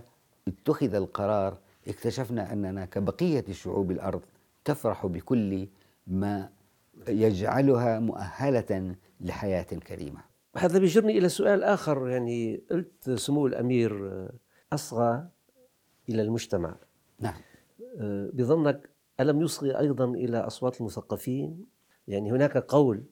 اتخذ 0.47 0.95
القرار 0.95 1.57
اكتشفنا 1.87 2.53
أننا 2.53 2.85
كبقية 2.85 3.45
شعوب 3.51 3.91
الأرض 3.91 4.21
تفرح 4.65 5.06
بكل 5.06 5.67
ما 6.08 6.49
يجعلها 7.08 7.99
مؤهلة 7.99 8.95
لحياة 9.21 9.63
كريمة. 9.63 10.21
هذا 10.58 10.80
بيجرني 10.80 11.17
إلى 11.17 11.30
سؤال 11.30 11.63
آخر 11.63 12.08
يعني 12.08 12.63
قلت 12.71 13.10
سمو 13.10 13.47
الأمير 13.47 14.21
أصغى 14.73 15.28
إلى 16.10 16.21
المجتمع. 16.21 16.76
نعم. 17.19 17.34
آه، 17.97 18.30
بظنك 18.34 18.89
ألم 19.19 19.41
يصغي 19.41 19.80
أيضا 19.80 20.06
إلى 20.06 20.38
أصوات 20.38 20.82
المثقفين؟ 20.82 21.65
يعني 22.08 22.32
هناك 22.32 22.58
قول 22.58 23.04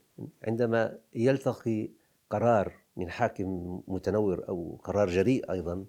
عندما 0.48 0.98
يلتقي 1.16 1.90
قرار 2.30 2.74
من 2.98 3.10
حاكم 3.10 3.82
متنور 3.88 4.50
أو 4.50 4.80
قرار 4.84 5.10
جريء 5.10 5.52
أيضا 5.52 5.86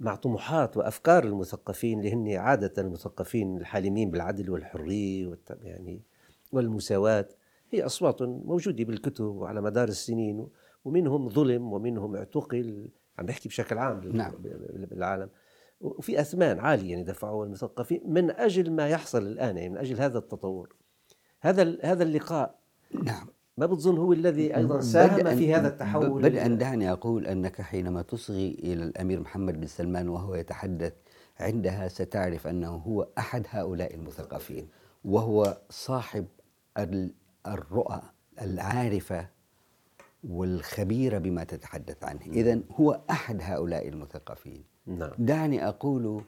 مع 0.00 0.14
طموحات 0.14 0.76
وأفكار 0.76 1.24
المثقفين 1.24 1.98
اللي 1.98 2.12
هن 2.12 2.36
عادة 2.36 2.82
المثقفين 2.82 3.56
الحالمين 3.56 4.10
بالعدل 4.10 4.50
والحرية 4.50 5.38
يعني 5.62 6.02
والمساواة. 6.52 7.28
هي 7.70 7.86
أصوات 7.86 8.22
موجودة 8.22 8.84
بالكتب 8.84 9.24
وعلى 9.24 9.60
مدار 9.60 9.88
السنين 9.88 10.48
ومنهم 10.84 11.28
ظلم 11.28 11.72
ومنهم 11.72 12.16
اعتقل 12.16 12.88
عم 13.18 13.26
بحكي 13.26 13.48
بشكل 13.48 13.78
عام 13.78 14.00
نعم. 14.00 14.34
بالعالم. 14.90 15.30
وفي 15.80 16.20
أثمان 16.20 16.58
عالية 16.58 16.90
يعني 16.90 17.02
دفعوها 17.02 17.46
المثقفين 17.46 18.00
من 18.04 18.30
أجل 18.30 18.70
ما 18.70 18.88
يحصل 18.88 19.26
الآن 19.26 19.56
يعني 19.56 19.68
من 19.68 19.78
أجل 19.78 20.00
هذا 20.00 20.18
التطور. 20.18 20.76
هذا 21.40 21.78
هذا 21.82 22.02
اللقاء 22.02 22.58
نعم. 23.04 23.28
ما 23.58 23.66
بتظن 23.66 23.98
هو 23.98 24.12
الذي 24.12 24.56
أيضا 24.56 24.80
ساهم 24.80 25.36
في 25.36 25.54
هذا 25.54 25.68
التحول 25.68 26.22
بدءا 26.22 26.46
دعني 26.48 26.92
أقول 26.92 27.26
أنك 27.26 27.62
حينما 27.62 28.02
تصغي 28.02 28.56
إلى 28.58 28.84
الأمير 28.84 29.20
محمد 29.20 29.60
بن 29.60 29.66
سلمان 29.66 30.08
وهو 30.08 30.34
يتحدث 30.34 30.92
عندها 31.40 31.88
ستعرف 31.88 32.46
أنه 32.46 32.68
هو 32.68 33.08
أحد 33.18 33.46
هؤلاء 33.50 33.94
المثقفين 33.94 34.68
وهو 35.04 35.58
صاحب 35.70 36.26
الرؤى 37.46 38.02
العارفة 38.42 39.28
والخبيرة 40.28 41.18
بما 41.18 41.44
تتحدث 41.44 42.04
عنه. 42.04 42.20
إذا 42.26 42.60
هو 42.80 43.00
أحد 43.10 43.38
هؤلاء 43.42 43.88
المثقفين. 43.88 44.64
نعم. 44.86 45.10
دعني 45.18 45.68
أقول 45.68 46.22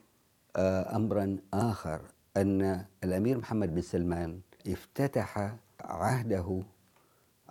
آه، 0.57 0.97
أمرا 0.97 1.37
آخر 1.55 2.01
أن 2.37 2.85
الأمير 3.05 3.39
محمد 3.39 3.75
بن 3.75 3.81
سلمان 3.81 4.41
افتتح 4.69 5.55
عهده 5.81 6.63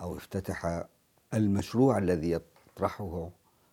أو 0.02 0.18
افتتح 0.18 0.86
المشروع 1.34 1.98
الذي 1.98 2.32
يطرحه 2.32 3.30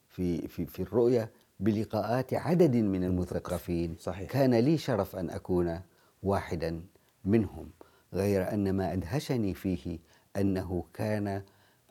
في 0.08 0.48
في 0.48 0.66
في 0.66 0.82
الرؤية 0.82 1.30
بلقاءات 1.60 2.34
عدد 2.34 2.76
من 2.76 3.04
المثقفين 3.04 3.96
صحيح. 4.00 4.30
كان 4.30 4.54
لي 4.54 4.78
شرف 4.78 5.16
أن 5.16 5.30
أكون 5.30 5.80
واحدا 6.22 6.82
منهم 7.24 7.70
غير 8.12 8.52
أن 8.52 8.72
ما 8.72 8.92
أدهشني 8.92 9.54
فيه 9.54 9.98
أنه 10.36 10.84
كان 10.94 11.42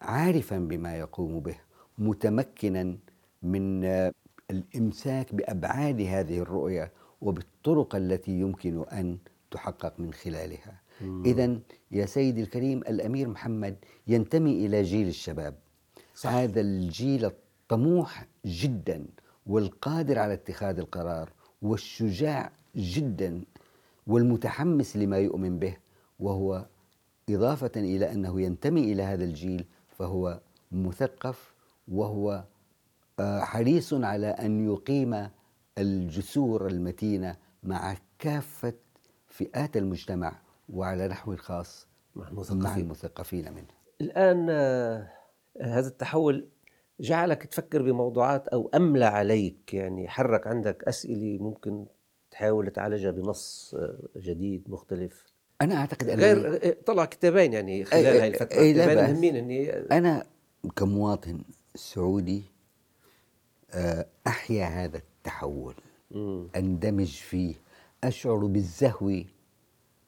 عارفا 0.02 0.58
بما 0.58 0.98
يقوم 0.98 1.40
به 1.40 1.56
متمكنا 1.98 2.98
من 3.44 3.84
الإمساك 4.52 5.36
بأبعاد 5.36 6.02
هذه 6.02 6.40
الرؤية 6.40 6.92
وبالطرق 7.22 7.96
التي 7.96 8.32
يمكن 8.32 8.84
أن 8.92 9.18
تحقق 9.52 9.94
من 10.00 10.14
خلالها. 10.14 10.82
اذا 11.02 11.60
يا 11.92 12.06
سيدي 12.06 12.42
الكريم 12.42 12.80
الأمير 12.80 13.28
محمد 13.28 13.76
ينتمي 14.08 14.66
إلى 14.66 14.82
جيل 14.84 15.08
الشباب. 15.08 15.56
صح. 16.16 16.30
هذا 16.30 16.62
الجيل 16.62 17.26
الطموح 17.26 18.26
جدا 18.46 19.06
والقادر 19.48 20.20
على 20.20 20.34
اتخاذ 20.34 20.80
القرار 20.80 21.30
والشجاع 21.62 22.52
جدا 22.76 23.42
والمتحمس 24.08 24.98
لما 24.98 25.18
يؤمن 25.18 25.60
به 25.60 25.78
وهو 26.20 26.66
إضافة 27.30 27.72
إلى 27.76 28.12
أنه 28.12 28.42
ينتمي 28.42 28.94
إلى 28.94 29.04
هذا 29.04 29.24
الجيل 29.24 29.66
فهو 29.98 30.40
مثقف 30.72 31.54
وهو 31.88 32.44
آه، 33.20 33.40
حريص 33.40 33.94
على 33.94 34.28
أن 34.28 34.66
يقيم 34.72 35.30
الجسور 35.78 36.68
المتينة 36.68 37.36
مع 37.64 37.98
كافة 38.20 38.74
فئات 39.28 39.78
المجتمع 39.78 40.36
وعلى 40.74 41.08
نحو 41.08 41.36
خاص 41.36 41.88
مع 42.16 42.28
المثقفين, 42.28 42.64
مع 42.64 42.78
المثقفين 42.78 43.54
منه. 43.54 43.68
الآن 44.02 44.48
آه، 44.50 45.10
هذا 45.62 45.88
التحول 45.88 46.48
جعلك 47.00 47.44
تفكر 47.46 47.82
بموضوعات 47.82 48.48
أو 48.48 48.70
أملى 48.76 49.06
عليك 49.06 49.74
يعني 49.74 50.08
حرك 50.08 50.48
عندك 50.48 50.84
أسئلة 50.84 51.44
ممكن 51.44 51.86
تحاول 52.32 52.70
تعالجها 52.72 53.12
بنص 53.12 53.76
آه، 53.80 54.00
جديد 54.18 54.64
مختلف. 54.70 55.34
أنا 55.62 55.76
أعتقد 55.76 56.10
أن 56.10 56.20
غير 56.20 56.74
طلع 56.86 57.06
كتابين 57.06 57.54
يعني 57.54 57.86
خلال 57.86 58.06
هاي 58.06 58.28
الفترة. 58.28 58.46
كتابين 58.46 58.96
مهمين 58.96 59.36
إني 59.36 59.72
أنا 59.72 60.26
كمواطن 60.76 61.44
سعودي 61.76 62.44
آه، 63.72 64.06
أحيا 64.28 64.66
هذا 64.66 64.98
التحول. 64.98 65.76
أندمج 66.56 67.12
فيه 67.12 67.56
أشعر 68.04 68.46
بالزهو 68.46 69.24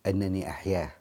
أنني 0.08 0.50
أحياه. 0.50 0.92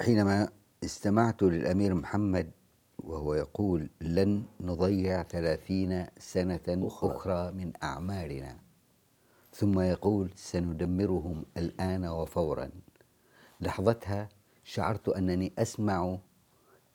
حينما 0.00 0.48
استمعت 0.84 1.42
للأمير 1.42 1.94
محمد 1.94 2.50
وهو 2.98 3.34
يقول 3.34 3.90
لن 4.00 4.42
نضيع 4.60 5.22
ثلاثين 5.22 6.06
سنة 6.18 6.60
أخرى, 6.68 7.16
أخرى 7.16 7.52
من 7.52 7.72
أعمارنا. 7.82 8.56
ثم 9.52 9.80
يقول 9.80 10.30
سندمرهم 10.34 11.44
الآن 11.56 12.04
وفورا. 12.06 12.70
لحظتها 13.60 14.28
شعرت 14.64 15.08
أنني 15.08 15.52
أسمع 15.58 16.18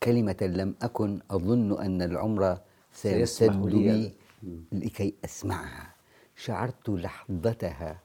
كلمة 0.04 0.38
لم 0.42 0.76
أكن 0.82 1.20
أظن 1.32 1.82
أن 1.82 2.02
العمر 2.02 2.58
سيسد 2.94 3.66
لي 3.66 4.14
لكي 4.72 5.16
أسمعها. 5.26 5.96
شعرت 6.36 6.90
لحظتها 6.90 8.00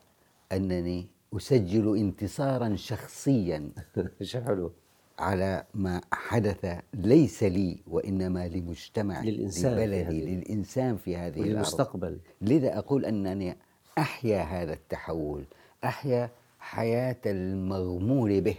أنني 0.52 1.15
أسجل 1.36 1.96
انتصارا 1.96 2.76
شخصيا 2.76 3.70
حلو. 4.46 4.72
على 5.18 5.64
ما 5.74 6.00
حدث 6.12 6.80
ليس 6.94 7.42
لي 7.42 7.78
وإنما 7.86 8.48
لمجتمع 8.48 9.22
للإنسان 9.22 9.72
لبلدي 9.72 10.04
في 10.04 10.36
للإنسان 10.36 10.96
في 10.96 11.16
هذه 11.16 11.42
المستقبل 11.42 12.18
لذا 12.40 12.78
أقول 12.78 13.04
أنني 13.04 13.56
أحيا 13.98 14.42
هذا 14.42 14.72
التحول 14.72 15.44
أحيا 15.84 16.30
حياة 16.58 17.16
المغمور 17.26 18.40
به 18.40 18.56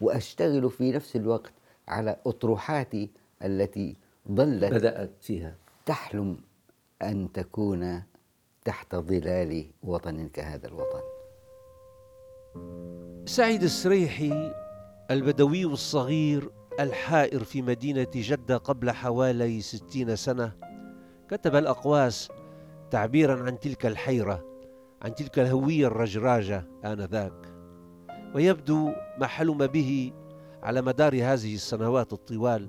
وأشتغل 0.00 0.70
في 0.70 0.92
نفس 0.92 1.16
الوقت 1.16 1.52
على 1.88 2.16
أطروحاتي 2.26 3.10
التي 3.44 3.96
ظلت 4.32 4.72
بدأت 4.72 5.10
فيها. 5.20 5.54
تحلم 5.86 6.36
أن 7.02 7.32
تكون 7.32 8.02
تحت 8.64 8.96
ظلال 8.96 9.66
وطن 9.82 10.28
كهذا 10.28 10.68
الوطن. 10.68 11.15
سعيد 13.28 13.62
السريحي 13.62 14.52
البدوي 15.10 15.64
الصغير 15.64 16.50
الحائر 16.80 17.44
في 17.44 17.62
مدينة 17.62 18.06
جدة 18.14 18.56
قبل 18.56 18.90
حوالي 18.90 19.60
ستين 19.60 20.16
سنة 20.16 20.52
كتب 21.30 21.56
الأقواس 21.56 22.28
تعبيرا 22.90 23.42
عن 23.42 23.60
تلك 23.60 23.86
الحيرة 23.86 24.44
عن 25.02 25.14
تلك 25.14 25.38
الهوية 25.38 25.86
الرجراجة 25.86 26.64
آنذاك. 26.84 27.54
ويبدو 28.34 28.92
ما 29.18 29.26
حلم 29.26 29.58
به 29.66 30.12
على 30.62 30.82
مدار 30.82 31.14
هذه 31.14 31.54
السنوات 31.54 32.12
الطوال 32.12 32.68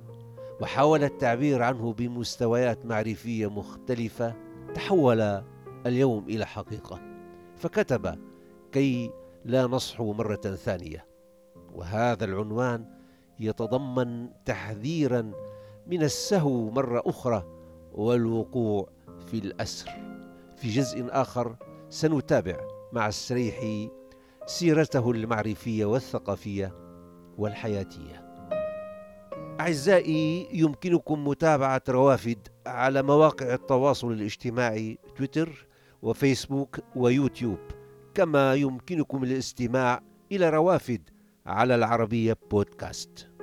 وحاول 0.61 1.03
التعبير 1.03 1.63
عنه 1.63 1.93
بمستويات 1.93 2.85
معرفية 2.85 3.49
مختلفة 3.49 4.33
تحول 4.75 5.43
اليوم 5.85 6.25
إلى 6.29 6.45
حقيقة. 6.45 6.99
فكتب 7.57 8.19
كي 8.71 9.11
لا 9.45 9.67
نصحو 9.67 10.13
مرة 10.13 10.35
ثانية. 10.35 11.05
وهذا 11.73 12.25
العنوان 12.25 12.85
يتضمن 13.39 14.29
تحذيرا 14.45 15.31
من 15.87 16.03
السهو 16.03 16.69
مرة 16.69 17.03
أخرى 17.05 17.43
والوقوع 17.91 18.89
في 19.25 19.37
الأسر. 19.37 19.89
في 20.57 20.69
جزء 20.69 21.05
آخر 21.09 21.55
سنتابع 21.89 22.57
مع 22.93 23.07
السريحي 23.07 23.91
سيرته 24.45 25.11
المعرفية 25.11 25.85
والثقافية 25.85 26.73
والحياتية. 27.37 28.27
أعزائي 29.59 30.47
يمكنكم 30.53 31.27
متابعة 31.27 31.81
روافد 31.89 32.47
على 32.65 33.03
مواقع 33.03 33.53
التواصل 33.53 34.11
الاجتماعي 34.11 34.97
تويتر 35.15 35.67
وفيسبوك 36.01 36.79
ويوتيوب. 36.95 37.59
كما 38.17 38.53
يمكنكم 38.53 39.23
الاستماع 39.23 40.01
إلى 40.31 40.49
روافد 40.49 41.09
على 41.45 41.75
العربية 41.75 42.37
بودكاست. 42.51 43.36